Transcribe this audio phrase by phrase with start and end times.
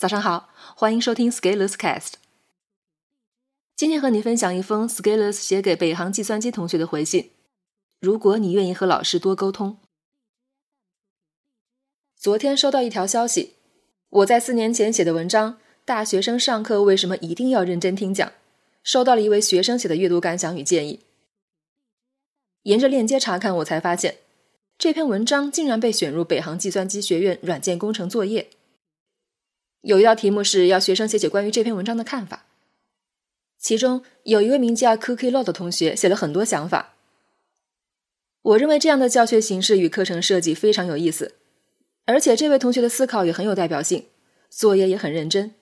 [0.00, 2.12] 早上好，欢迎收听 Scalers Cast。
[3.76, 7.32] 今天和你分享一封 Scalers 写给北航计算机同学的回信。
[8.00, 9.76] 如果你愿意和老师多沟通，
[12.16, 13.56] 昨天收到一条消息，
[14.08, 15.52] 我在四年前写的文章
[15.84, 18.26] 《大学生上课为什么一定要认真听讲》，
[18.82, 21.00] 收到了一位学生写的阅读感想与建议。
[22.62, 24.16] 沿着链接查看，我才发现
[24.78, 28.48] 这篇文章竟然被选入北航计算机学院软件工程作业。
[29.82, 32.46] 有一道题目是要学生写写关于这篇文章的看法，
[33.58, 36.94] 其中有一位名叫 Cookie Law 的同学写了很多想法。
[38.42, 41.36] 我认为这样的教学形式与课程设计非常有意思，
[42.04, 44.06] 而且这位同学的思考也很有代表性，
[44.48, 45.54] 作业也很认真。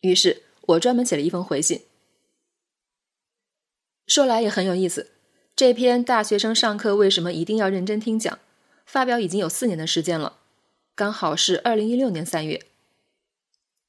[0.00, 1.82] 于是我专门写了一封回信。
[4.06, 5.10] 说来也很有意思，
[5.54, 8.38] 这篇大学生上课为什么一定要认真听讲，
[8.84, 10.38] 发表已经有四年的时间了，
[10.94, 12.62] 刚好是二零一六年三月。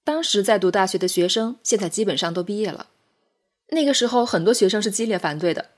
[0.10, 2.88] 当时在读大学的学生，现在基本上都毕业了。
[3.68, 5.70] 那个时候，很多学生是激烈反对的，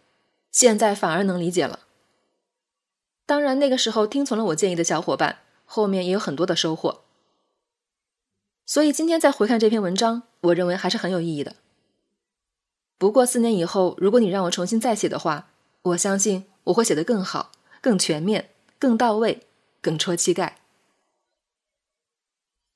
[0.54, 1.82] 现在反而能理解了。
[3.26, 7.02] 当然，那个时候听从了我建议的小伙伴，后面也有很多的收获。
[8.66, 11.58] 所以今天再回看这篇文章，我认为还是很有意义的。
[12.98, 15.50] 不过四年以后，如果你让我重新再写的话，
[15.82, 19.42] 我相信我会写得更好、更全面、更到位、
[19.82, 20.61] 更戳膝盖。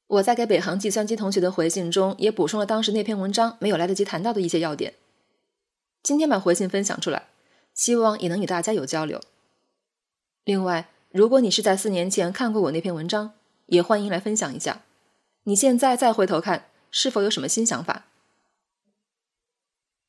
[0.07, 4.93] 我在给北航计算机同学的回信中，也补充了当时那篇文章没有来得及谈到的一些要点。
[6.03, 7.29] 今天把回信分享出来，
[7.73, 9.19] 希望也能与大家有交流。
[10.43, 13.33] 另外，如果你是在四年前看过我那篇文章，
[13.65, 14.83] 也欢迎来分享一下。
[15.45, 18.05] 你现在再回头看，是否有什么新想法？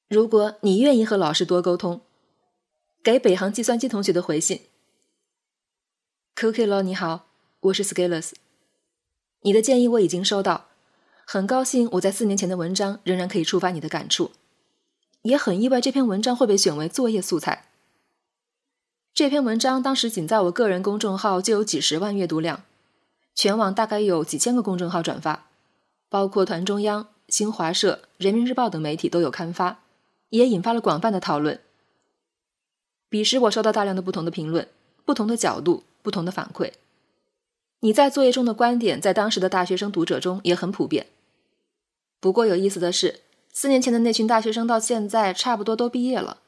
[0.08, 2.02] 如果你愿意和老师多沟通，
[3.02, 4.60] 给北航计算机同学的回信。
[6.36, 7.26] Cookie 你好，
[7.60, 8.32] 我是 Scalers。
[9.42, 10.66] 你的建议我已经收到，
[11.24, 14.32] 很高兴我在四年前的文章仍然可以触发你的感触，
[15.22, 17.66] 也很意外这篇文章会被选为作业素材。
[19.14, 22.64] 这篇文章当时仅在我个人公众号就有几十万阅读量，
[23.34, 25.46] 全网大概有几千个公众号转发，
[26.08, 29.80] 包括团中央、新华社、人民日报等媒体都有刊发，
[30.30, 31.60] 也引发了广泛的讨论。
[33.08, 34.68] 彼时我收到大量的不同的评论、
[35.04, 36.72] 不同的角度、不同的反馈。
[37.86, 41.06] 你在作业中的观点，在当时的大学生读者中也很普遍。
[42.18, 43.20] 不过有意思的是，
[43.52, 46.38] 四年前的那群大学生到现在差不多都毕业了，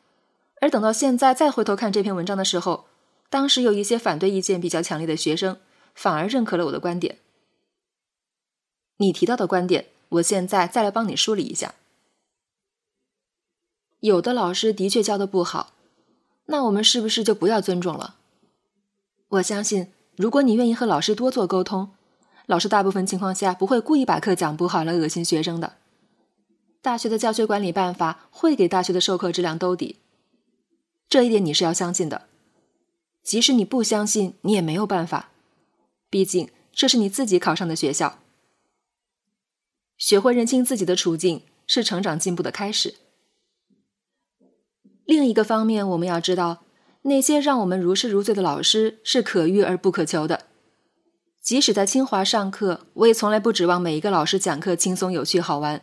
[0.60, 2.86] 而等到现在再回头看这篇文章的时候，
[3.30, 5.58] 当时有一些反对意见比较强烈的学生，
[5.94, 7.18] 反而认可了我的观点。
[8.96, 11.76] 你提到的观点，我现在再来帮你梳理一下。
[14.00, 15.72] 有的老师的确教的不好，
[16.46, 18.16] 那我们是不是就不要尊重了？
[19.28, 19.92] 我相信。
[20.18, 21.90] 如果你愿意和老师多做沟通，
[22.46, 25.76] 老师大部分情况下不会故意把课讲不好来恶心学生的。
[26.82, 30.00] 大学的教学管理办法会给大学的授课质量兜底，
[31.08, 32.26] 这一点你是要相信的。
[33.22, 35.30] 即使你不相信，你也没有办法，
[36.10, 38.18] 毕竟这是你自己考上的学校。
[39.96, 42.96] 学会认清自己的处境是成长进步的开始。
[45.04, 46.64] 另一个方面，我们要知道。
[47.02, 50.46] 那些让我们如痴如醉的老师是可遇而不可求的。
[51.40, 55.82] 即使在清华上课，我也从来不指望每一个老师讲课轻松有趣好玩。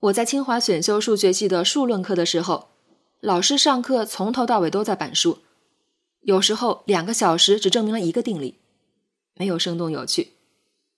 [0.00, 2.68] 我在清华选修数学系的数论课的时候，
[3.20, 5.38] 老师上课从头到尾都在板书，
[6.20, 8.58] 有时候两个小时只证明了一个定理，
[9.34, 10.34] 没有生动有趣，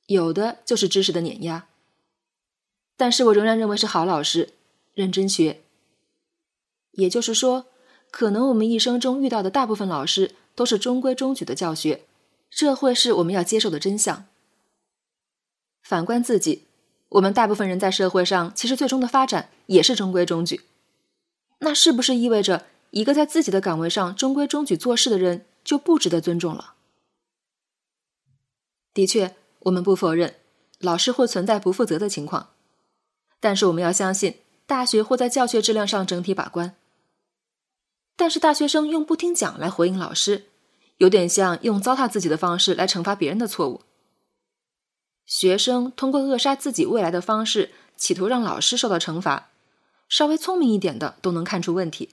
[0.07, 1.69] 有的就是知识的碾压。
[2.97, 4.51] 但是我仍然认为是好老师，
[4.93, 5.63] 认真学。
[6.91, 7.67] 也就是说。
[8.15, 12.05] 可能我们一生中遇到的大部分老师都是中规中矩的教学，
[12.49, 14.27] 这会是我们要接受的真相。
[15.83, 16.63] 反观自己，
[17.09, 20.61] 我们大部分人在社会上其实最终的发展也是中规中矩。
[21.59, 26.75] 那是不是意味着一个在自己的岗位上中规中矩做事的人就不值得尊重了？
[28.93, 30.37] 的确，我们不否认
[30.79, 32.51] 老师会存在不负责的情况，
[33.41, 34.37] 但是我们要相信
[34.67, 36.77] 大学会在教学质量上整体把关。
[38.17, 40.45] 但是大学生用不听讲来回应老师，
[40.99, 43.83] 有点像用糟蹋自己的方式来惩罚别人的错误。
[45.27, 49.51] 学生通过扼杀自己未来的方式，企图让老师受到惩罚，
[50.09, 52.11] 稍微聪明一点的都能看出问题。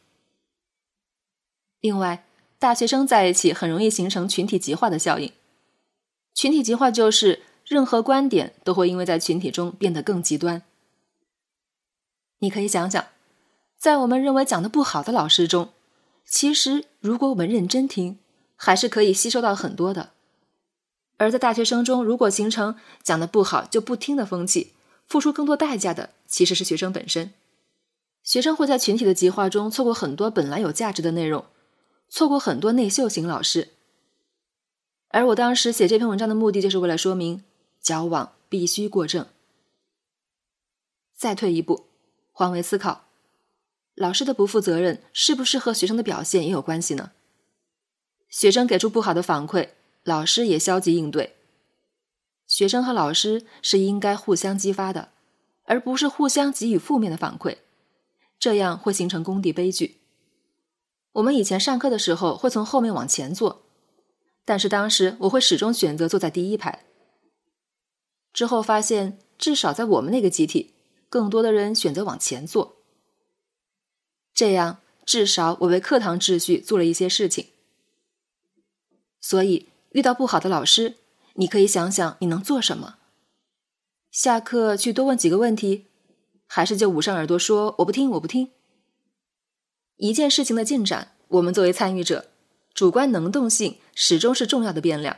[1.82, 2.26] 另外，
[2.58, 5.32] 大学生在一起很容易形成群体极化的效应。
[6.34, 10.64] 群体极化就是任何观点都会因为在群体中变得更极端。
[12.40, 13.06] 你可以想想，
[13.78, 15.70] 在我们认为讲的不好的老师中。
[16.26, 18.18] 其实，如果我们认真听，
[18.56, 20.12] 还是可以吸收到很多的。
[21.18, 24.74] 而在大学生中，如果形成讲的不好就不听的风气，
[25.06, 27.34] 付出更多代价的其实是学生本身。
[28.24, 31.46] 学生会在群体的极化中错过很多本来有价值的内容，
[32.08, 33.70] 错过很多内秀型老师。
[35.10, 37.44] 而我当时写这篇文章的目的，就是为了说明
[37.82, 39.28] 交往必须过正。
[41.16, 41.86] 再退一步，
[42.32, 43.06] 换位思考，
[43.96, 47.12] 老师的不负责任是不是和学生的表现也有关系呢？
[48.30, 49.70] 学生给出不好的反馈。
[50.04, 51.36] 老师也消极应对，
[52.48, 55.10] 学生和老师是应该互相激发的，
[55.66, 57.58] 而不是互相给予负面的反馈，
[58.40, 60.00] 这样会形成工地悲剧。
[61.12, 63.62] 我们以前上课的时候会从后面往前坐，
[64.44, 66.84] 但是当时我会始终选择坐在第一排。
[68.34, 70.74] 之后发现，至少在我们那个集体，
[71.10, 72.81] 更多的人选择往前坐，
[74.34, 77.48] 这样至少我为课堂秩序做了一些事情。
[79.20, 79.68] 所以。
[79.94, 80.96] 遇到不好的老师，
[81.34, 82.96] 你可以想想你能做什么。
[84.10, 85.88] 下课去多问几个问题，
[86.48, 88.52] 还是就捂上耳朵说我不听我不听。
[89.98, 92.28] 一件事情的进展，我们作为参与者，
[92.74, 95.18] 主观能动性始终是重要的变量。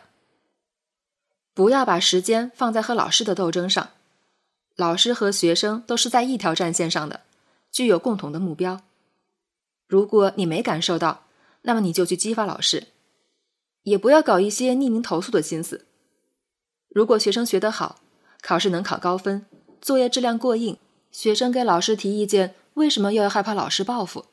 [1.54, 3.92] 不要把时间放在和老师的斗争上，
[4.76, 7.22] 老师和学生都是在一条战线上的，
[7.72, 8.82] 具有共同的目标。
[9.94, 11.26] 如果你没感受到，
[11.62, 12.88] 那么你就去激发老师。
[13.84, 15.86] 也不要搞一些匿名投诉的心思。
[16.90, 17.98] 如果学生学得好，
[18.42, 19.46] 考试能考高分，
[19.80, 20.80] 作业质量过硬，
[21.12, 24.26] 学生给老师提意见，为什么又要害怕老师报复？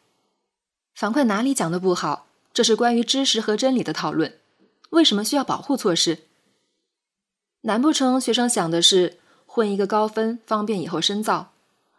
[0.95, 2.27] 反馈哪里讲的不好？
[2.55, 4.39] 这是关于知识和真理的讨论。
[4.89, 6.21] 为什么需要保护措施？
[7.61, 11.53] 难不成学生想的是混一个高分，方便以后深造，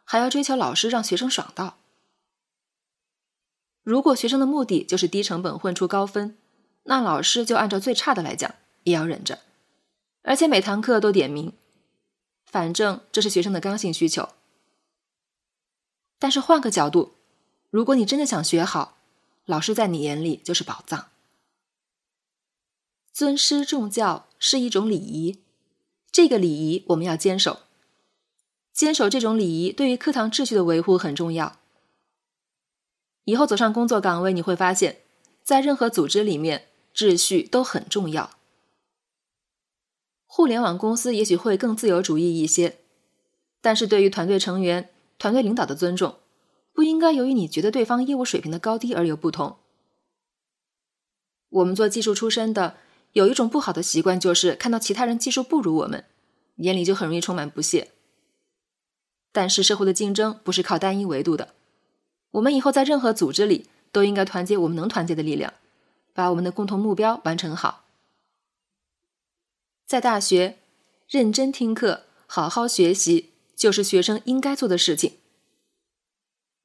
[0.04, 1.78] 还要追求老师让学生爽到？
[3.84, 6.38] 如果学生的目的就是低成本混出高分，
[6.84, 9.40] 那老师就按照最差的来讲，也要忍着，
[10.22, 11.54] 而且每堂课都点名，
[12.46, 14.30] 反正这是学生的刚性需求。
[16.20, 17.14] 但是换个角度，
[17.72, 18.98] 如果你真的想学好，
[19.46, 21.08] 老师在你眼里就是宝藏。
[23.12, 25.40] 尊师重教是一种礼仪，
[26.12, 27.62] 这个礼仪我们要坚守。
[28.72, 31.61] 坚守这种礼仪，对于课堂秩序的维护很重要。
[33.24, 35.02] 以后走上工作岗位，你会发现，
[35.44, 36.68] 在任何组织里面。
[36.94, 38.32] 秩序都很重要。
[40.26, 42.80] 互联网公司也许会更自由主义一些，
[43.62, 46.18] 但是对于团队成员、团队领导的尊重，
[46.74, 49.56] 不应该由于你觉得对方业务水平的高低而有不同。
[51.48, 52.76] 我们做技术出身的，
[53.14, 56.04] 有一种不好的习惯，就是看到其他人技术不如我们，
[56.58, 57.92] 眼里就很容易充满不屑。
[59.32, 61.54] 但是社会的竞争不是靠单一维度的，
[62.32, 65.54] 我们以后在任何组织里都应该团结我们能团结的力量。
[66.14, 67.86] 把我们的共同目标完成好。
[69.86, 70.58] 在大学，
[71.08, 75.14] 认真听课、好好学习，就是学生应该做的事情。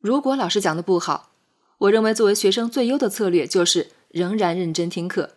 [0.01, 1.31] 如果老师讲的不好，
[1.79, 5.37] 我认为作为学生最优的策略就是仍然认真听课。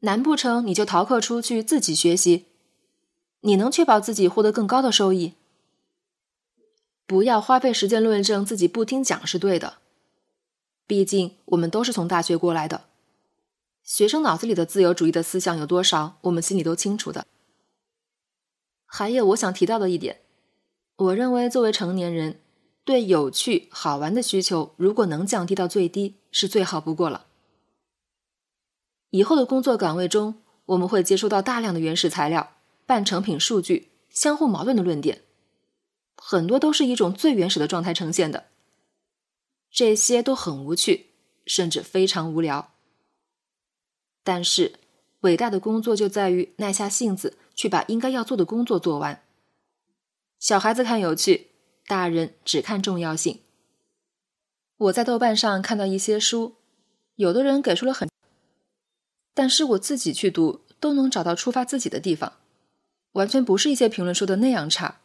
[0.00, 2.46] 难不成你就逃课出去自己学习？
[3.40, 5.34] 你能确保自己获得更高的收益？
[7.06, 9.78] 不要花费时间论证自己不听讲是对的。
[10.86, 12.84] 毕竟我们都是从大学过来的，
[13.82, 17.26] 学生脑子里的自由主义的思想有多少，我们心里都清楚的。
[18.84, 20.20] 还有我想提到的一点，
[20.96, 22.40] 我认为作为成年人，
[22.84, 27.26] 对有趣好玩的需求，如果能降低到最低，是最好不过了。
[29.10, 32.54] 以后的工作岗位中，我们会接触到大量的原始材料、
[32.86, 35.22] 半成品数据、相互矛盾的论点，
[36.28, 38.46] 很多都是一种最原始的状态呈现的。
[39.70, 41.10] 这些都很无趣，
[41.46, 42.72] 甚至非常无聊。
[44.24, 44.80] 但是，
[45.20, 49.22] 伟大的工作就在于耐下性子去把应该要做的工作做完。
[50.40, 51.52] 小孩子看有趣，
[51.86, 53.42] 大人只看重要性。
[54.78, 56.56] 我在豆瓣上看到一些书，
[57.14, 58.10] 有的人给出了很，
[59.32, 62.32] 但是我自己去读都能找到触发自己的地方，
[63.12, 65.02] 完全不是一些评论说的那样差。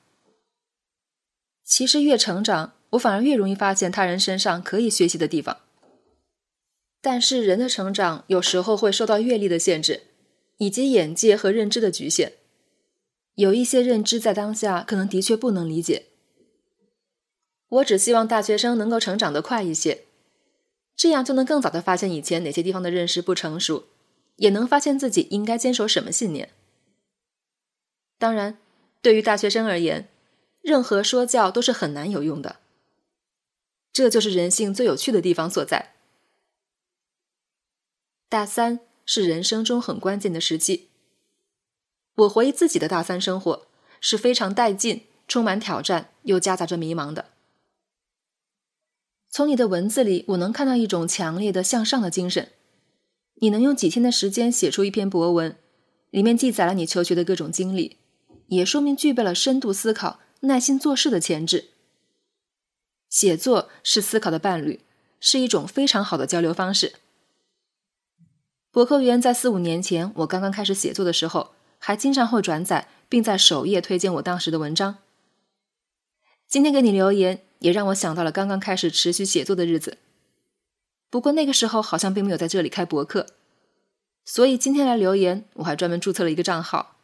[1.72, 2.74] 其实越成长。
[2.92, 5.62] 我反而越容易发现他人身上可以学习的地方。
[7.00, 10.02] 但是人的成长有时候会受到阅历的限制，
[10.58, 12.34] 以及眼界和认知的局限。
[13.36, 16.08] 有一些认知在当下可能的确不能理解。
[17.70, 20.04] 我只希望大学生能够成长得快一些，
[20.98, 23.86] 这样就能更早的发现以前哪些地方的认识不成熟，
[24.36, 26.50] 也能发现自己应该坚守什么信念。
[28.20, 28.58] 当然，
[29.02, 30.10] 对于大学生而言，
[30.62, 32.58] 任何说教都是很难有用的。
[33.94, 35.94] 这就是人性最有趣的地方所在。
[38.30, 40.88] 大三是人生中很关键的时期，
[42.16, 43.68] 我怀疑自己的大三生活
[44.00, 47.26] 是非常带劲、充满挑战又夹杂着迷茫的。
[49.30, 52.52] 从你的文字里，我能看到一种强烈的向上的精神。
[53.36, 55.58] 你能用几天的时间写出一篇博文，
[56.12, 57.98] 里面记载了你求学的各种经历，
[58.48, 61.70] 也说明具备了深度思考、耐心做事的潜质。
[63.10, 64.82] 写作是思考的伴侣，
[65.20, 66.94] 是一种非常好的交流方式。
[68.70, 74.98] 博客园在四五年前我刚刚开始写作的时候，还经常会转载，并在首页推荐我当时的文章。
[76.48, 77.44] 今天给你留言。
[77.62, 80.00] 也让我想到了刚刚开始持续写作的日子，
[81.12, 83.28] 不过那个时候好像并没有在这里开博客，
[84.26, 86.96] 所以今天来留言，我还专门注册了一个账号。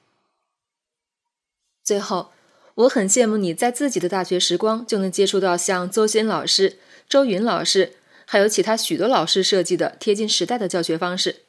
[1.83, 2.31] 最后，
[2.77, 6.77] 我很羡慕你在自己的大学时光就能接触到像邹鑫老师、
[7.09, 7.93] 周云老师，
[8.25, 11.43] 还有其他许多老师设计的贴近时代的教学方式。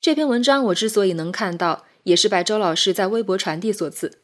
[0.00, 4.18] 这篇文章我之所以能看到，也是拜周老师在微博传递所赐。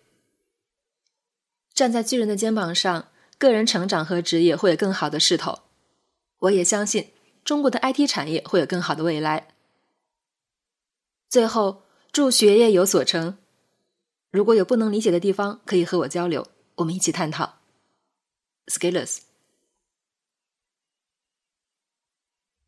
[1.72, 3.08] 站在巨人的肩膀上。
[3.36, 5.62] 个人成长和职业会有更好的势头，
[6.38, 7.10] 我也相信
[7.44, 9.48] 中国的 IT 产业会有更好的未来。
[11.28, 13.36] 最后，祝学业有所成。
[14.34, 17.60] 如果有不能理解的地方，可以和我交流，我们一起探讨。
[18.66, 19.18] Skillers。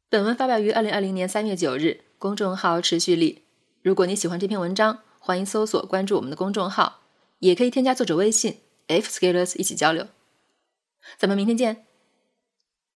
[0.08, 3.42] 本文发表于二零二零年三月九日，公众号持续力。
[3.82, 7.00] 如果你喜欢这篇文章，欢迎搜索关注我们的公众号，
[7.40, 10.06] 也可以添加作者微信 f scalers 一起交流。
[11.18, 11.85] 咱们明天见。